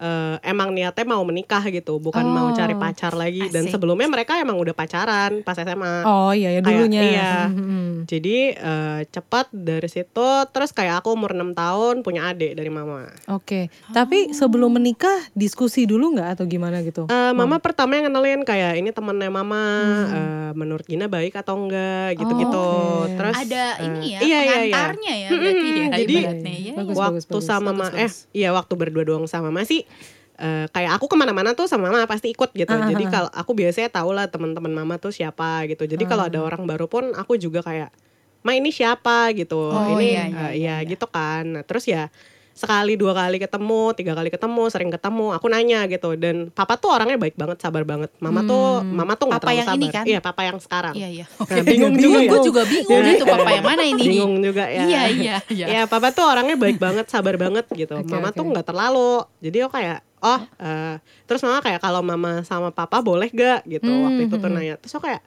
[0.00, 2.56] eh, emang niatnya mau menikah gitu, bukan mau Oh.
[2.56, 3.46] cari pacar lagi.
[3.46, 3.76] Dan Asik.
[3.76, 6.02] sebelumnya mereka emang udah pacaran pas SMA.
[6.02, 7.02] Oh iya ya Kayak- dulunya.
[7.04, 7.32] iya.
[7.46, 7.90] Hmm, hmm.
[8.02, 10.08] Jadi eh, cepat dari situ
[10.48, 13.12] terus kayak aku umur 6 tahun punya adik dari mama.
[13.28, 13.68] Oke.
[13.86, 17.04] Tapi sebelum menikah diskusi dulu nggak atau gimana gitu?
[17.06, 19.62] Eh, mama pertama yang kenalin kayak ini temennya mama
[20.08, 22.56] eh, menurut Gina baik atau enggak gitu-gitu.
[22.56, 23.14] Oh, oke.
[23.14, 24.56] Terus Ada eh, ini ya, iya, iya, iya.
[24.70, 26.78] pengantarnya ya berarti Mm-mm, ya jadi ibaratnya ya.
[26.78, 27.44] Bagus, waktu bagus, bagus.
[27.44, 28.30] sama Bagus, mama eh bagus.
[28.30, 29.82] iya waktu berdua doang sama mama sih
[30.40, 32.72] eh, kayak aku ke mana-mana tuh sama mama pasti ikut gitu.
[32.72, 33.12] Ah, Jadi ah, ah.
[33.12, 35.84] kalau aku biasanya tahu lah teman-teman mama tuh siapa gitu.
[35.84, 37.92] Jadi kalau ada orang baru pun aku juga kayak,
[38.40, 39.68] ma ini siapa gitu.
[39.68, 40.88] Oh, ini iya, eh, iya, iya, iya, iya.
[40.88, 41.44] gitu kan.
[41.60, 42.08] Nah, terus ya
[42.52, 46.92] sekali dua kali ketemu tiga kali ketemu sering ketemu aku nanya gitu dan papa tuh
[46.92, 50.04] orangnya baik banget sabar banget mama tuh mama tuh nggak terlalu yang sabar ini kan?
[50.04, 51.26] iya papa yang sekarang Iya iya.
[51.40, 52.30] Nah, bingung juga ya.
[52.30, 53.16] Gue juga bingung Iya.
[53.16, 54.02] itu papa yang mana ini.
[54.04, 55.66] bingung juga ya Iya iya iya.
[55.66, 57.94] Ya papa tuh orangnya baik banget, sabar banget gitu.
[57.96, 58.36] Oke, mama oke.
[58.36, 59.24] tuh nggak terlalu.
[59.40, 63.88] Jadi aku kayak, oh, eh, terus mama kayak kalau mama sama papa boleh gak gitu.
[63.88, 64.56] Hmm, Waktu itu tuh hmm.
[64.56, 64.74] nanya.
[64.76, 65.22] Terus aku kayak,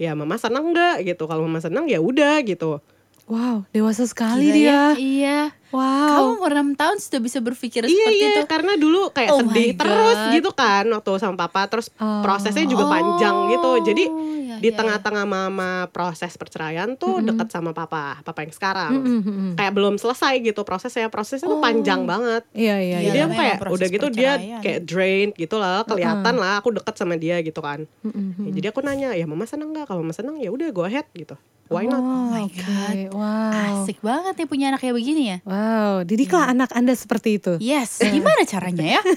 [0.00, 1.24] ya mama seneng gak gitu.
[1.28, 2.80] Kalau mama seneng ya udah gitu.
[3.24, 4.68] Wow, dewasa sekali Gila dia.
[4.68, 5.40] ya, Iya.
[5.70, 5.82] Wow.
[5.82, 8.42] Kamu umur 6 tahun sudah bisa berpikir Iya seperti iya itu.
[8.46, 12.20] karena dulu kayak Oh sedih terus gitu kan waktu sama papa terus Oh.
[12.20, 17.72] prosesnya juga panjang gitu jadi iya, di iya, tengah-tengah mama proses perceraian tuh deket sama
[17.72, 19.52] papa papa yang sekarang Mm, mm, mm.
[19.56, 23.24] kayak belum selesai gitu prosesnya prosesnya tuh panjang banget Iya, iya, Iya, jadi iya.
[23.24, 27.40] aku kayak udah gitu dia kayak drained gitu lah kelihatan lah aku deket sama dia
[27.40, 28.44] gitu kan Mm, mm, mm.
[28.44, 31.08] Ya, jadi aku nanya ya mama seneng nggak kalau mama seneng ya udah go ahead
[31.10, 31.34] gitu
[31.68, 32.56] why not Oh, my oke.
[32.56, 32.96] God.
[33.14, 33.84] Wow.
[33.84, 35.36] Asik banget ya punya anak kayak begini ya.
[35.42, 37.52] Wow, didiklah anak Anda seperti itu.
[37.58, 39.00] Yes, gimana caranya ya?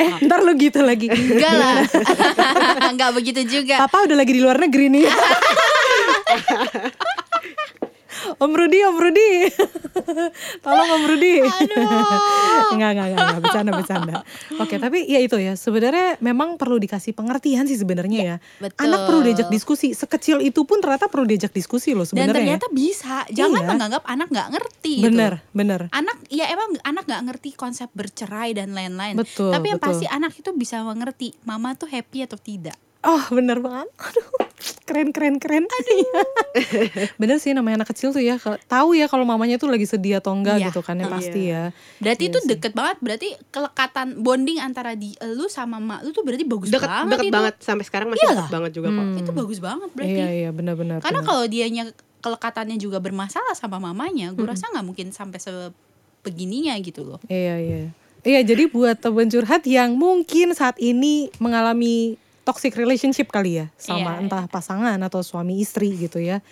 [0.00, 1.10] Eh, ntar lu gitu lagi.
[1.10, 1.76] Enggak lah.
[2.92, 3.84] Enggak begitu juga.
[3.84, 5.06] Papa udah lagi di luar negeri nih.
[8.36, 9.30] Om Rudi, Om Rudi.
[10.64, 11.34] Tolong Om Rudi.
[11.40, 11.84] Aduh.
[12.72, 14.14] enggak, enggak, enggak, enggak, bercanda, bercanda.
[14.58, 18.36] Oke, tapi ya itu ya, sebenarnya memang perlu dikasih pengertian sih sebenarnya ya.
[18.58, 18.80] betul.
[18.82, 22.30] Anak perlu diajak diskusi, sekecil itu pun ternyata perlu diajak diskusi loh Dan sebenarnya.
[22.30, 22.38] ya.
[22.58, 23.16] ternyata bisa.
[23.28, 23.68] Jangan Iya.
[23.68, 25.06] menganggap anak nggak ngerti gitu.
[25.06, 25.80] bener, bener.
[25.90, 29.14] Anak ya emang anak nggak ngerti konsep bercerai dan lain-lain.
[29.14, 29.90] Betul, Tapi yang betul.
[29.92, 32.76] pasti anak itu bisa mengerti mama tuh happy atau tidak.
[33.02, 34.28] Oh bener banget Aduh
[34.84, 36.20] keren keren keren Iya.
[37.20, 40.18] Bener sih namanya anak kecil tuh ya kalau- Tahu ya kalau mamanya tuh lagi sedih
[40.18, 40.66] atau enggak Iya.
[40.68, 41.10] gitu kan ya Iya.
[41.10, 41.64] pasti ya
[41.96, 42.48] Berarti Iya itu sih.
[42.50, 42.96] deket banget.
[42.98, 47.24] Berarti kelekatan bonding antara di lu sama mak lu tuh berarti bagus deket banget deket
[47.24, 47.34] itu.
[47.34, 48.36] banget sampai sekarang masih Iyalah.
[48.36, 49.16] deket banget juga kok Hmm.
[49.16, 50.12] Itu bagus banget berarti.
[50.14, 51.28] Iya iya benar-benar Karena benar.
[51.30, 51.84] kalau dianya
[52.20, 57.20] kelekatannya juga bermasalah sama mamanya, gue rasa nggak mungkin sampai sebegininya gitu loh.
[57.26, 57.82] Iya iya
[58.20, 64.18] Iya jadi buat teman curhat yang mungkin saat ini mengalami toxic relationship kali ya sama
[64.18, 66.42] Iya, entah pasangan atau suami istri gitu ya.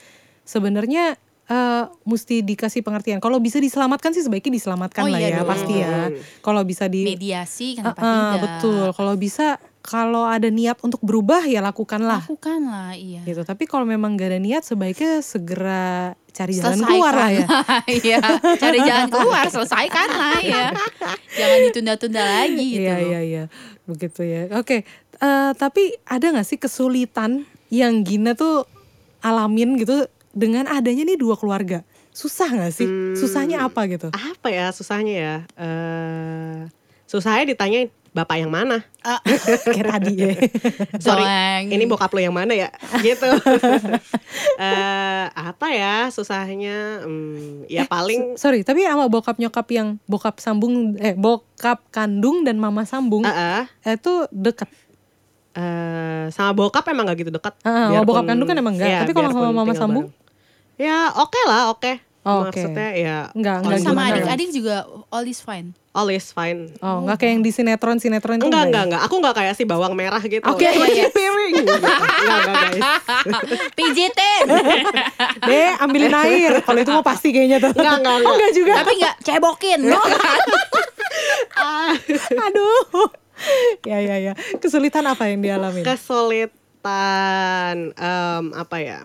[0.43, 3.19] Sebenarnya eh, mesti dikasih pengertian.
[3.19, 5.49] Kalau bisa diselamatkan sih sebaiknya diselamatkan Oh, lah iya ya dong.
[5.49, 6.13] pasti ya.
[6.39, 8.43] Kalau bisa di Mediasi kenapa Ah, ah, tidak?
[8.45, 8.85] betul.
[8.93, 9.47] Kalau bisa
[9.81, 13.25] kalau ada niat untuk berubah ya lakukanlah Lakukan lah, iya.
[13.25, 13.41] gitu.
[13.41, 17.47] Tapi kalau memang gak ada niat sebaiknya segera cari jalan keluar lah ya.
[17.89, 18.21] Iya,
[18.61, 20.69] cari jalan keluar, selesaikan lah ya.
[21.41, 23.09] Jangan ditunda-tunda lagi gitu Iya loh.
[23.09, 23.45] iya iya.
[23.89, 24.43] Begitu ya.
[24.61, 24.85] Oke,
[25.21, 28.65] eh, tapi ada gak sih kesulitan yang Gina tuh
[29.21, 31.83] alamin gitu dengan adanya nih dua keluarga?
[32.15, 32.87] Susah gak sih?
[32.89, 33.15] Hmm.
[33.15, 34.11] Susahnya apa gitu?
[34.11, 36.71] apa ya susahnya ya eh
[37.11, 38.81] susahnya ditanyain bapak yang mana
[39.75, 40.33] Kayak tadi ya.
[41.05, 41.65] sorry Doang.
[41.69, 42.71] ini bokap lo yang mana ya
[43.07, 43.29] gitu
[44.59, 50.97] eh apa ya susahnya hmm, ya paling Sorry, tapi sama bokap nyokap yang bokap sambung
[50.99, 54.69] eh bokap kandung dan mama sambung eh, eh, itu deket.
[55.51, 58.99] Eh, sama bokap emang gak gitu dekat Ah, sama bokap kandung kan emang enggak, iya,
[59.01, 60.07] tapi kalau sama biarpun mama sambung?
[60.07, 60.79] bareng.
[60.79, 62.53] ya oke lah oke Oh, oke.
[62.53, 64.13] maksudnya ya Enggak, Oh, enggak sama gimana?
[64.13, 64.77] adik-adik juga
[65.09, 65.73] all is fine.
[65.91, 68.69] all is fine Oh, enggak kayak yang di sinetron-sinetron itu enggak ya?
[68.69, 71.09] enggak enggak aku enggak kayak si bawang merah gitu Oke, iya, iya.
[71.09, 71.73] piring gitu.
[71.73, 72.77] enggak enggak guys
[73.73, 74.45] Pijitin.
[75.41, 76.53] Deh, ambilin air.
[76.61, 77.73] Kalau itu mah pasti kayaknya tuh.
[77.73, 78.35] Enggak, enggak, Oh, enggak.
[78.35, 78.73] enggak juga.
[78.77, 79.81] Tapi nggak cebokin.
[79.87, 80.01] No.
[82.45, 83.09] Aduh.
[83.85, 84.33] Ya ya ya.
[84.57, 85.83] Kesulitan apa yang dialami?
[86.79, 88.99] kesulitan em, apa ya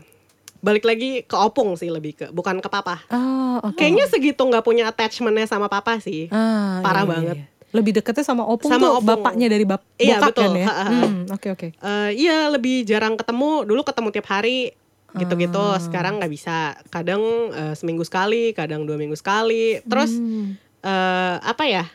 [0.59, 3.75] balik lagi ke opung sih lebih ke bukan ke papa Oh, oke.
[3.75, 7.35] kayaknya segitu nggak punya attachmentnya sama papa sih Ah, parah iya, iya, banget.
[7.37, 7.45] iya.
[7.73, 9.07] Lebih deketnya sama opung Sama tuh opung.
[9.17, 10.43] bapaknya dari bap Iya, bokap betul.
[10.45, 10.67] kan ya.
[10.67, 10.83] Ha.
[10.85, 11.67] Hmm, Oke oke.
[11.73, 14.71] Eh, iya lebih jarang ketemu dulu ketemu tiap hari
[15.13, 15.77] gitu-gitu Ah.
[15.77, 20.55] sekarang nggak bisa kadang eh, seminggu sekali kadang dua minggu sekali terus Hmm.
[20.79, 21.85] eh, apa ya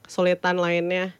[0.00, 1.10] kesulitan lainnya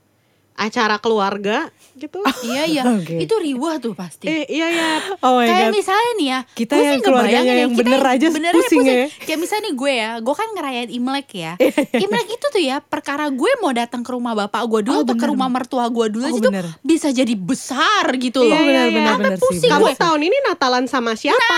[0.56, 2.82] acara keluarga gitu iya iya.
[2.86, 3.16] Oke.
[3.18, 4.24] Itu riwah tuh pasti.
[4.24, 4.88] eh iya ya
[5.18, 5.72] Oh my kayak god.
[5.74, 8.94] misalnya nih ya Kita yang keluarganya ngebayangin ya, yang kita bener aja benernya pusing ya.
[9.18, 12.76] kayak misalnya nih gue ya gue kan ngerayain imlek ya Iya, imlek itu tuh ya
[12.78, 15.30] perkara gue mau datang ke rumah bapak gue dulu Oh, atau ke bener.
[15.32, 16.66] rumah mertua gue dulu Oh, aja tuh bener.
[16.82, 19.12] bisa jadi besar gitu Oh loh Iya, iya, iya.
[19.16, 19.40] benar sih.
[19.40, 19.92] pusing kamu gue.
[19.96, 21.56] tahun ini Natalan sama siapa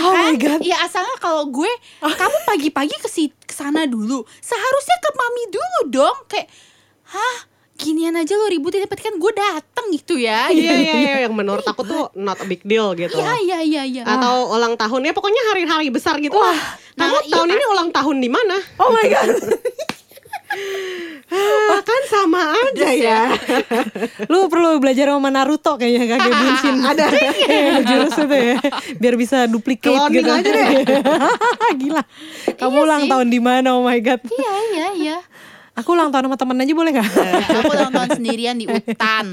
[0.00, 0.60] Oh my god.
[0.62, 4.22] Ya asalnya kalau gue kamu pagi-pagi ke si sana dulu.
[4.38, 6.16] Seharusnya ke mami dulu dong.
[6.26, 6.46] Kayak
[7.06, 7.36] hah
[7.80, 10.46] ginian aja lo ributin tapi kan gue dateng gitu ya.
[10.52, 13.82] iya iya iya yang menurut aku tuh not a big deal gitu Iya iya iya
[13.82, 14.02] iya.
[14.04, 16.56] atau ulang tahun ya pokoknya hari-hari besar gitu lah.
[16.94, 17.32] Kamu nah, iya.
[17.32, 18.56] tahun ini ulang tahun di mana?
[18.76, 19.28] Oh my god.
[21.30, 23.20] Ah, kan sama aja ya.
[24.26, 26.76] Lu perlu belajar sama Naruto kayaknya kakek Bunshin.
[26.90, 27.04] Ada
[27.86, 28.56] jurus itu ya.
[28.98, 30.30] Biar bisa duplicate Cloning gitu.
[30.34, 30.68] aja deh.
[31.78, 32.02] Gila.
[32.58, 33.10] Kamu Iya ulang sih.
[33.14, 33.78] tahun di mana?
[33.78, 34.20] Oh my god.
[34.26, 35.16] Iya iya iya.
[35.80, 37.08] Aku ulang tahun sama temen aja boleh gak?
[37.08, 39.26] Ya, aku ulang tahun sendirian di hutan.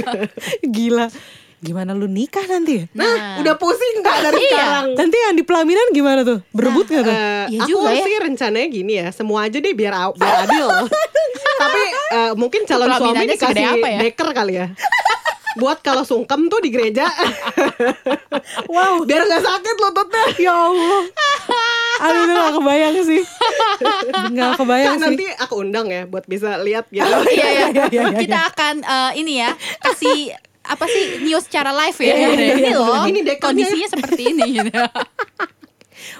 [0.76, 1.06] Gila.
[1.58, 2.82] Gimana lu nikah nanti?
[2.90, 4.50] Nah, Udah pusing nggak dari Iya.
[4.50, 4.86] sekarang?
[4.98, 6.42] Nanti yang di pelaminan gimana tuh?
[6.50, 7.14] Berebut gak tuh?
[7.14, 8.02] Eh, Iya aku juga ya.
[8.02, 10.66] sih rencananya gini ya, semua aja deh biar biar adil.
[11.62, 11.82] Tapi
[12.12, 13.98] eh, mungkin calon suami dikasih apa ya?
[14.02, 14.66] deker kali ya.
[15.54, 17.06] Buat kalau sungkem tuh di gereja.
[18.66, 19.06] wow.
[19.06, 20.24] biar nggak sakit lututnya.
[20.42, 21.02] Ya Allah.
[22.02, 23.22] Aduh itu gak kebayang sih.
[24.34, 25.06] Gak kebayang Kak, sih.
[25.06, 27.06] nanti aku undang ya buat bisa lihat gitu.
[27.06, 27.66] Iya, iya.
[27.70, 28.18] iya, iya, iya.
[28.18, 32.14] Kita akan eh, ini ya kasih apa sih news secara live ya.
[32.14, 34.42] Iya, iya, ini iya, loh, Ini kondisinya seperti ini.
[34.62, 34.70] Gitu.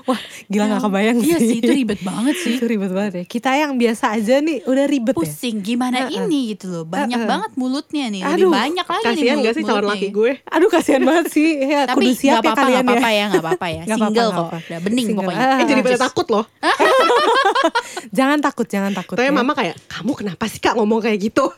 [0.04, 1.48] Wah gila gak kebayang Iya sih.
[1.48, 2.54] sih, itu ribet banget sih.
[2.56, 3.24] Itu ribet banget ya.
[3.24, 5.18] Kita yang biasa aja nih udah ribet ya.
[5.18, 6.84] Pusing gimana ini gitu loh.
[6.84, 7.28] Banyak Heeh.
[7.28, 8.20] banget mulutnya nih.
[8.22, 10.30] Aduh, Lebih banyak lagi nih Kasihan gak sih calon laki gue?
[10.44, 11.48] Aduh kasihan banget sih.
[11.72, 13.82] Ya, Tapi kudu siap ya apa-apa, kalian nggak apa-apa ya, nggak apa-apa ya.
[13.86, 14.44] Nggak apa-apa, Single nggak kok.
[14.44, 14.58] apa.
[14.62, 15.24] Udah bening Single.
[15.24, 15.46] pokoknya.
[15.52, 16.44] Eh jadi pada takut loh.
[18.12, 19.16] Jangan takut, jangan takut.
[19.16, 19.32] Tapi ya.
[19.32, 21.48] mama kayak, kamu kenapa sih kak ngomong kayak gitu?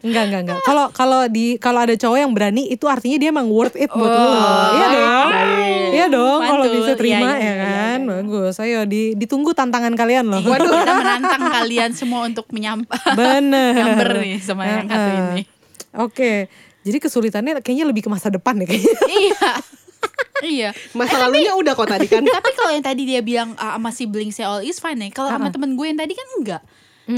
[0.00, 0.58] Enggak, enggak, enggak.
[0.62, 4.08] Kalau kalau di kalau ada cowok yang berani itu artinya dia emang worth it buat
[4.08, 4.28] lu.
[4.28, 4.34] Oh,
[4.72, 5.28] Iya dong.
[5.30, 5.88] baik.
[5.90, 7.68] Iya dong kalau bisa terima Iya, iya, ya iya, kan.
[7.68, 8.16] iya, iya.
[8.20, 8.54] Bagus.
[8.58, 10.40] Ayo di, ditunggu tantangan kalian loh.
[10.40, 13.74] Waduh, kita menantang kalian semua untuk menyampaikan Bener.
[13.74, 15.42] Nyamber nih sama yang satu ini.
[15.98, 16.32] Oke.
[16.80, 18.94] Jadi kesulitannya kayaknya lebih ke masa depan ya kayaknya.
[19.28, 19.50] iya.
[20.40, 20.68] Iya.
[20.96, 22.24] Masa lalunya udah kok tadi kan.
[22.24, 25.12] Tapi kalau yang tadi dia bilang ah, sama sibling saya all is fine ya.
[25.12, 26.62] Kalau sama temen gue yang tadi kan enggak.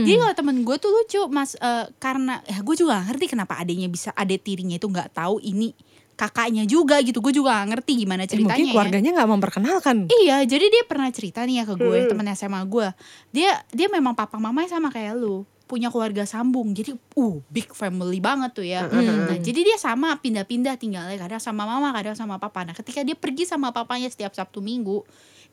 [0.00, 3.60] Jadi kalau temen gue tuh lucu mas eh, karena ya gue juga gak ngerti kenapa
[3.60, 5.76] adiknya bisa adik tirinya itu nggak tahu ini
[6.12, 7.18] kakaknya juga gitu.
[7.18, 8.52] Gue juga gak ngerti gimana Eh, ceritanya.
[8.52, 8.72] mungkin ya.
[8.72, 9.96] keluarganya nggak memperkenalkan.
[10.08, 12.88] Iya, jadi dia pernah cerita nih ya ke gue, temen SMA gue.
[13.30, 16.76] Dia dia memang papa mamanya sama kayak lu, punya keluarga sambung.
[16.76, 18.84] Jadi, uh, big family banget tuh ya.
[18.86, 22.60] Nah, jadi dia sama pindah-pindah tinggalnya kadang sama mama, kadang sama papa.
[22.68, 25.00] Nah, ketika dia pergi sama papanya setiap Sabtu Minggu,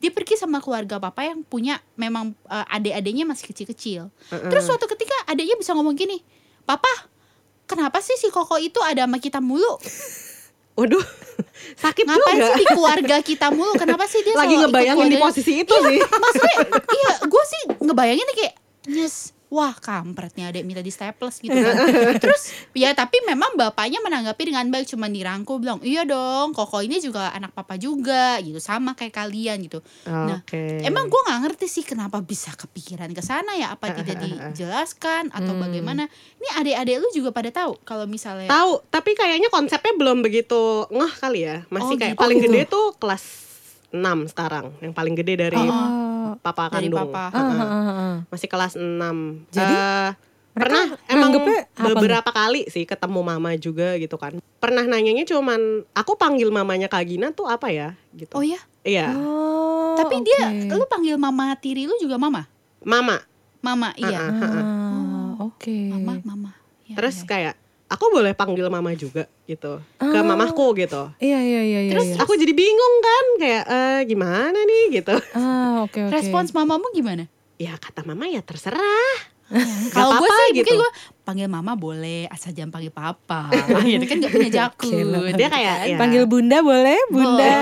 [0.00, 4.08] dia pergi sama keluarga papa yang punya memang eh, adik-adiknya masih kecil-kecil.
[4.28, 6.24] Terus suatu ketika adiknya bisa ngomong gini,
[6.64, 6.88] "Papa,
[7.68, 9.76] kenapa sih si Koko itu ada sama kita mulu?
[10.80, 11.04] Waduh,
[11.76, 12.46] sakit Ngapain juga.
[12.48, 13.76] sih di keluarga kita mulu?
[13.76, 15.98] Kenapa sih dia Lagi ngebayangin di keluarganya?" posisi itu sih.
[16.00, 16.56] maksudnya
[16.88, 18.54] iya gue sih ngebayangin kayak
[18.88, 21.74] nyes wah kampretnya adek minta di staples gitu kan
[22.16, 26.98] terus ya tapi memang bapaknya menanggapi dengan baik cuma dirangkul bilang iya dong koko ini
[26.98, 30.38] juga anak papa juga gitu sama kayak kalian gitu nah
[30.80, 35.50] emang gue nggak ngerti sih kenapa bisa kepikiran ke sana ya apa tidak dijelaskan atau
[35.50, 35.66] Hmm.
[35.66, 36.06] bagaimana
[36.38, 41.12] ini adik-adik lu juga pada tahu kalau misalnya Tahu, tapi kayaknya konsepnya belum begitu ngeh
[41.16, 41.66] kali ya.
[41.66, 42.22] Oh, Masih kayak gitu.
[42.22, 42.52] paling Oh, gitu.
[42.54, 43.22] gede tuh kelas
[43.90, 44.70] 6 sekarang.
[44.78, 45.66] Yang paling gede dari Oh.
[46.36, 47.10] Papa Dari kandung.
[47.10, 47.24] papa.
[47.28, 48.14] Ah, ah.
[48.26, 49.46] Masih kelas 6.
[49.48, 50.10] Jadi, Eh,
[50.52, 51.30] pernah emang
[51.76, 54.38] beberapa kali sih ketemu mama juga gitu kan.
[54.58, 55.58] Pernah nanyanya cuman
[55.90, 58.32] aku panggil mamanya Kak Gina tuh apa ya gitu.
[58.32, 60.72] oh ya Iya, Oh, tapi dia oke.
[60.72, 62.48] lu panggil mama tiri lu juga mama
[62.80, 63.20] mama.
[63.60, 64.64] mama iya Ah, ah, ah.
[64.64, 65.76] Ah, oke.
[65.90, 66.50] mama mama
[66.82, 67.26] Ya, Terus ya.
[67.26, 67.54] kayak
[67.90, 69.82] aku boleh panggil mama juga gitu.
[69.96, 70.22] Ke Ah.
[70.22, 71.10] mamaku gitu.
[71.18, 71.92] Iya iya iya iya.
[71.92, 72.22] Terus iya.
[72.22, 75.14] Aku jadi bingung kan kayak eh gimana nih gitu.
[75.34, 76.12] Ah, oke oke.
[76.12, 77.26] respons mamamu gimana
[77.58, 79.18] Ya kata mama ya terserah.
[79.90, 80.62] Kalau gue sih gitu.
[80.62, 83.50] mungkin gue panggil mama boleh, asal jangan panggil papa.
[83.82, 84.94] gitu kan gak punya jakun.
[84.94, 85.18] Gila.
[85.34, 87.50] Dia kayak ya, Panggil bunda boleh, bunda.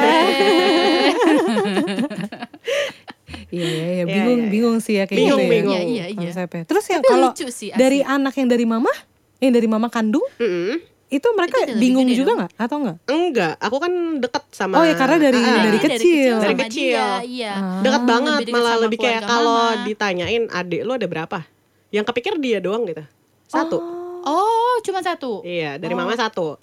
[3.48, 4.52] Iya iya iya, Iya, bingung iya, iya.
[4.52, 5.52] bingung sih ya kayak Bingung, gitu ya.
[5.56, 5.72] bingung.
[5.74, 6.20] Iya, iya, iya.
[6.28, 6.62] Konsepnya.
[6.68, 7.28] Terus yang kalau
[7.74, 8.92] dari anak yang dari mama,
[9.38, 12.96] yang dari mama kandung, "Mm-mm." itu mereka Itu bingung juga nggak atau enggak?
[13.06, 16.34] enggak, aku kan deket sama Oh, ya, karena dari- Ah, dari Dia kecil.
[16.36, 16.92] Dari kecil.
[16.92, 17.52] dia, iya.
[17.54, 17.80] Ah.
[17.80, 21.48] deket banget lebih malah lebih kayak kalau ditanyain adik lu ada berapa?
[21.88, 23.00] Yang kepikir dia doang gitu.
[23.46, 23.80] Satu.
[24.20, 25.40] Oh, cuma satu.
[25.40, 25.98] Iya, dari Oh.
[25.98, 26.60] mama satu.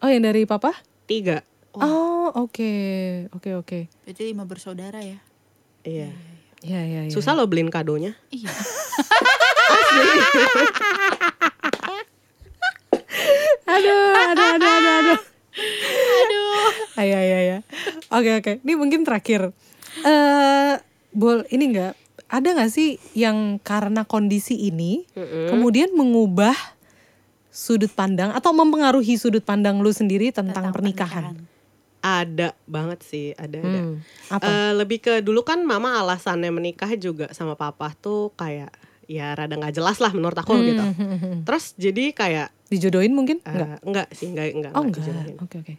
[0.00, 0.74] Oh, yang dari papa?
[1.06, 1.46] Tiga.
[1.72, 2.74] Oh, oke.
[3.30, 3.78] Oke, oke.
[4.02, 5.22] Berarti lima bersaudara ya.
[5.84, 6.10] Iya.
[6.60, 7.12] Iya, iya, iya.
[7.12, 8.18] Susah loh beliin kadonya.
[8.28, 8.50] Iya.
[13.74, 15.20] Aduh, aduh, aduh, aduh, aduh.
[16.14, 16.68] Aduh.
[16.98, 17.56] Ayo, ayo, ayo.
[18.10, 18.52] Oke, oke.
[18.62, 19.50] Ini mungkin terakhir.
[20.02, 20.74] Eh,
[21.14, 21.94] bol, ini enggak
[22.34, 25.54] ada nggak sih yang karena kondisi ini Mm-mm.
[25.54, 26.56] kemudian mengubah
[27.54, 31.24] sudut pandang atau mempengaruhi sudut pandang lu sendiri tentang, Tentang pernikahan?
[32.04, 33.80] Ada banget sih, ada ada.
[33.80, 34.44] Hmm, apa?
[34.44, 38.74] Eh, lebih ke dulu kan mama alasannya menikah juga sama papa tuh kayak
[39.06, 40.84] ya rada nggak jelas lah menurut aku Hmm, gitu.
[40.84, 41.38] hmm, hmm.
[41.42, 43.38] Terus jadi kayak Dijodohin mungkin?
[43.40, 43.78] eh, enggak.
[43.82, 45.04] enggak sih enggak enggak Oh, enggak.
[45.38, 45.74] Oke, oke.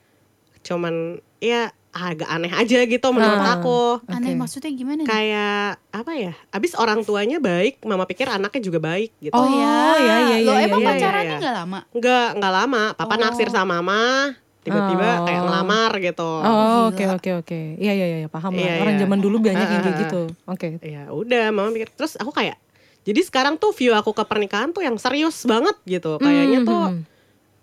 [0.62, 0.94] Cuman
[1.38, 3.56] ya agak aneh aja gitu menurut Ah.
[3.56, 4.04] aku.
[4.06, 5.08] Aneh maksudnya gimana nih?
[5.08, 6.34] Kayak apa ya?
[6.50, 9.32] Abis orang tuanya baik, mama pikir anaknya juga baik gitu.
[9.32, 11.40] Oh, iya, iya, iya, Lo iya, emang iya, pacarannya iya.
[11.40, 11.80] nggak lama?
[11.90, 12.84] Enggak, enggak lama.
[12.94, 13.20] Papa Oh.
[13.22, 15.24] naksir sama mama, tiba-tiba Oh.
[15.24, 16.32] kayak ngelamar gitu.
[16.42, 17.60] Oh, oke oke oke.
[17.78, 18.60] Iya iya iya paham lah.
[18.60, 19.02] Iya, Orang iya.
[19.02, 20.22] zaman dulu banyak yang Ah, kayak ah, gitu.
[20.48, 20.68] Oke.
[20.82, 22.60] Ya udah, mama pikir terus aku kayak
[23.06, 26.18] jadi sekarang tuh view aku ke pernikahan tuh yang serius banget gitu.
[26.18, 27.02] Kayaknya Hmm, tuh hmm,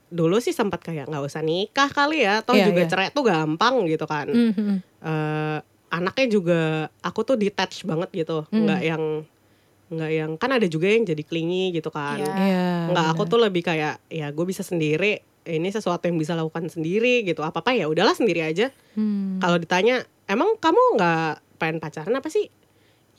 [0.08, 2.88] dulu sih sempat kayak nggak usah nikah kali ya, toh Iya, juga iya.
[2.88, 4.26] cerai tuh gampang gitu kan.
[4.26, 4.78] hmm, hmm, hmm.
[5.02, 5.58] Eh,
[5.90, 6.60] anaknya juga
[7.00, 8.64] aku tuh detach banget gitu, Hmm.
[8.64, 9.02] nggak yang
[9.88, 12.16] nggak yang kan ada juga yang jadi klingi gitu kan.
[12.16, 12.32] Iya.
[12.32, 12.66] Iya.
[12.88, 17.20] Nggak aku tuh lebih kayak ya gue bisa sendiri ini sesuatu yang bisa lakukan sendiri
[17.22, 19.36] gitu apa apa ya udahlah sendiri aja Hmm.
[19.36, 21.28] kalau ditanya emang kamu nggak
[21.58, 22.46] pengen pacaran apa sih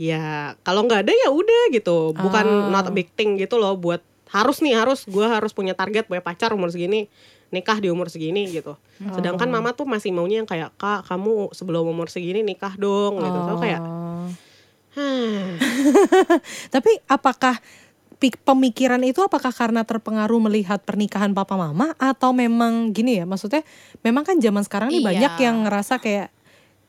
[0.04, 0.24] ya
[0.62, 2.68] kalau nggak ada ya udah gitu bukan Oh.
[2.68, 6.20] not a big thing gitu loh buat harus nih harus gue harus punya target punya
[6.20, 7.08] pacar umur segini
[7.50, 9.54] nikah di umur segini gitu sedangkan Oh.
[9.54, 13.56] mama tuh masih maunya yang kayak kak kamu sebelum umur segini nikah dong gitu so
[13.58, 14.28] kayak Oh.
[14.94, 15.42] "Hah,
[16.74, 17.58] Tapi apakah
[18.24, 23.68] pemikiran itu apakah karena terpengaruh melihat pernikahan papa mama atau memang gini ya maksudnya
[24.00, 25.08] memang kan zaman sekarang nih Iya.
[25.12, 26.32] banyak yang ngerasa kayak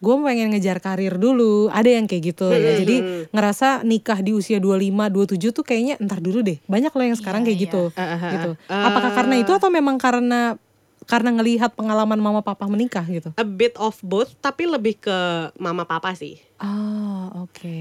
[0.05, 1.73] gue pengen ngejar karir dulu.
[1.73, 2.85] Ada yang kayak gitu ya.
[2.85, 2.97] Jadi
[3.33, 6.61] ngerasa nikah di usia 25 27 tuh kayaknya entar dulu deh.
[6.69, 7.65] Banyak loh yang sekarang Iya, kayak iya.
[7.65, 7.83] gitu.
[7.97, 8.51] Ah, ah, ah, gitu.
[8.69, 8.85] ah.
[8.93, 10.61] apakah karena itu atau memang karena
[11.05, 13.33] karena ngelihat pengalaman mama papa menikah gitu?
[13.41, 15.17] A bit of both tapi lebih ke
[15.57, 16.37] mama papa sih.
[16.61, 17.81] Oh oke.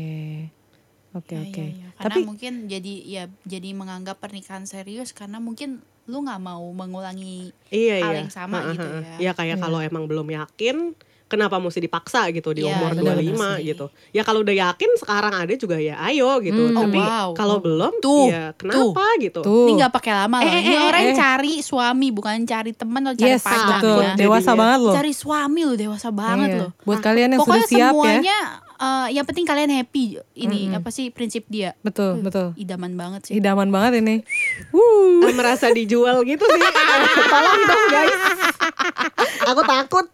[1.13, 1.61] Oke Ya, oke.
[1.61, 1.89] ya, ya.
[1.93, 7.55] Karena tapi mungkin jadi ya jadi menganggap pernikahan serius karena mungkin lu nggak mau mengulangi
[7.71, 8.19] iya hal iya.
[8.27, 9.15] yang sama ah, gitu ah.
[9.15, 9.31] ya.
[9.31, 10.91] ya kayak kalau emang belum yakin
[11.33, 13.65] kenapa mesti dipaksa gitu di Iya, umur benar, 25 benar sih.
[13.67, 16.77] gitu ya kalau udah yakin sekarang ada juga ya ayo gitu Hmm.
[16.77, 17.29] tapi Oh, wow.
[17.33, 20.45] kalau belum Tuh, ya kenapa gitu tuh Ini nggak pakai lama loh.
[20.47, 21.15] Eh, Ini eh, orang eh.
[21.15, 23.65] cari suami bukan cari teman atau cari yes pacar.
[23.73, 24.13] betul ya.
[24.15, 24.61] dewasa Jadinya.
[24.61, 26.59] banget loh Cari suami lo dewasa banget Iya.
[26.59, 26.69] loh.
[26.83, 27.89] Buat kalian yang sudah siap ya.
[27.89, 28.37] semuanya
[28.75, 30.05] eh, yang penting kalian happy.
[30.35, 31.71] Ini apa sih prinsip dia?
[31.79, 32.51] Betul, betul.
[32.55, 33.33] Idaman banget sih.
[33.33, 34.21] Idaman banget ini.
[34.69, 35.23] Wuh.
[35.23, 36.61] Ah, merasa dijual gitu sih
[37.31, 38.19] tolong dong guys
[39.45, 40.05] aku takut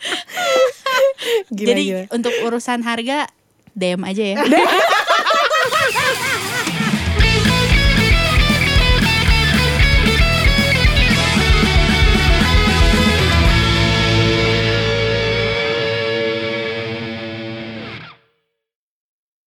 [1.56, 2.02] Gila, Jadi gila.
[2.10, 3.28] untuk urusan harga
[3.76, 4.36] DM aja ya.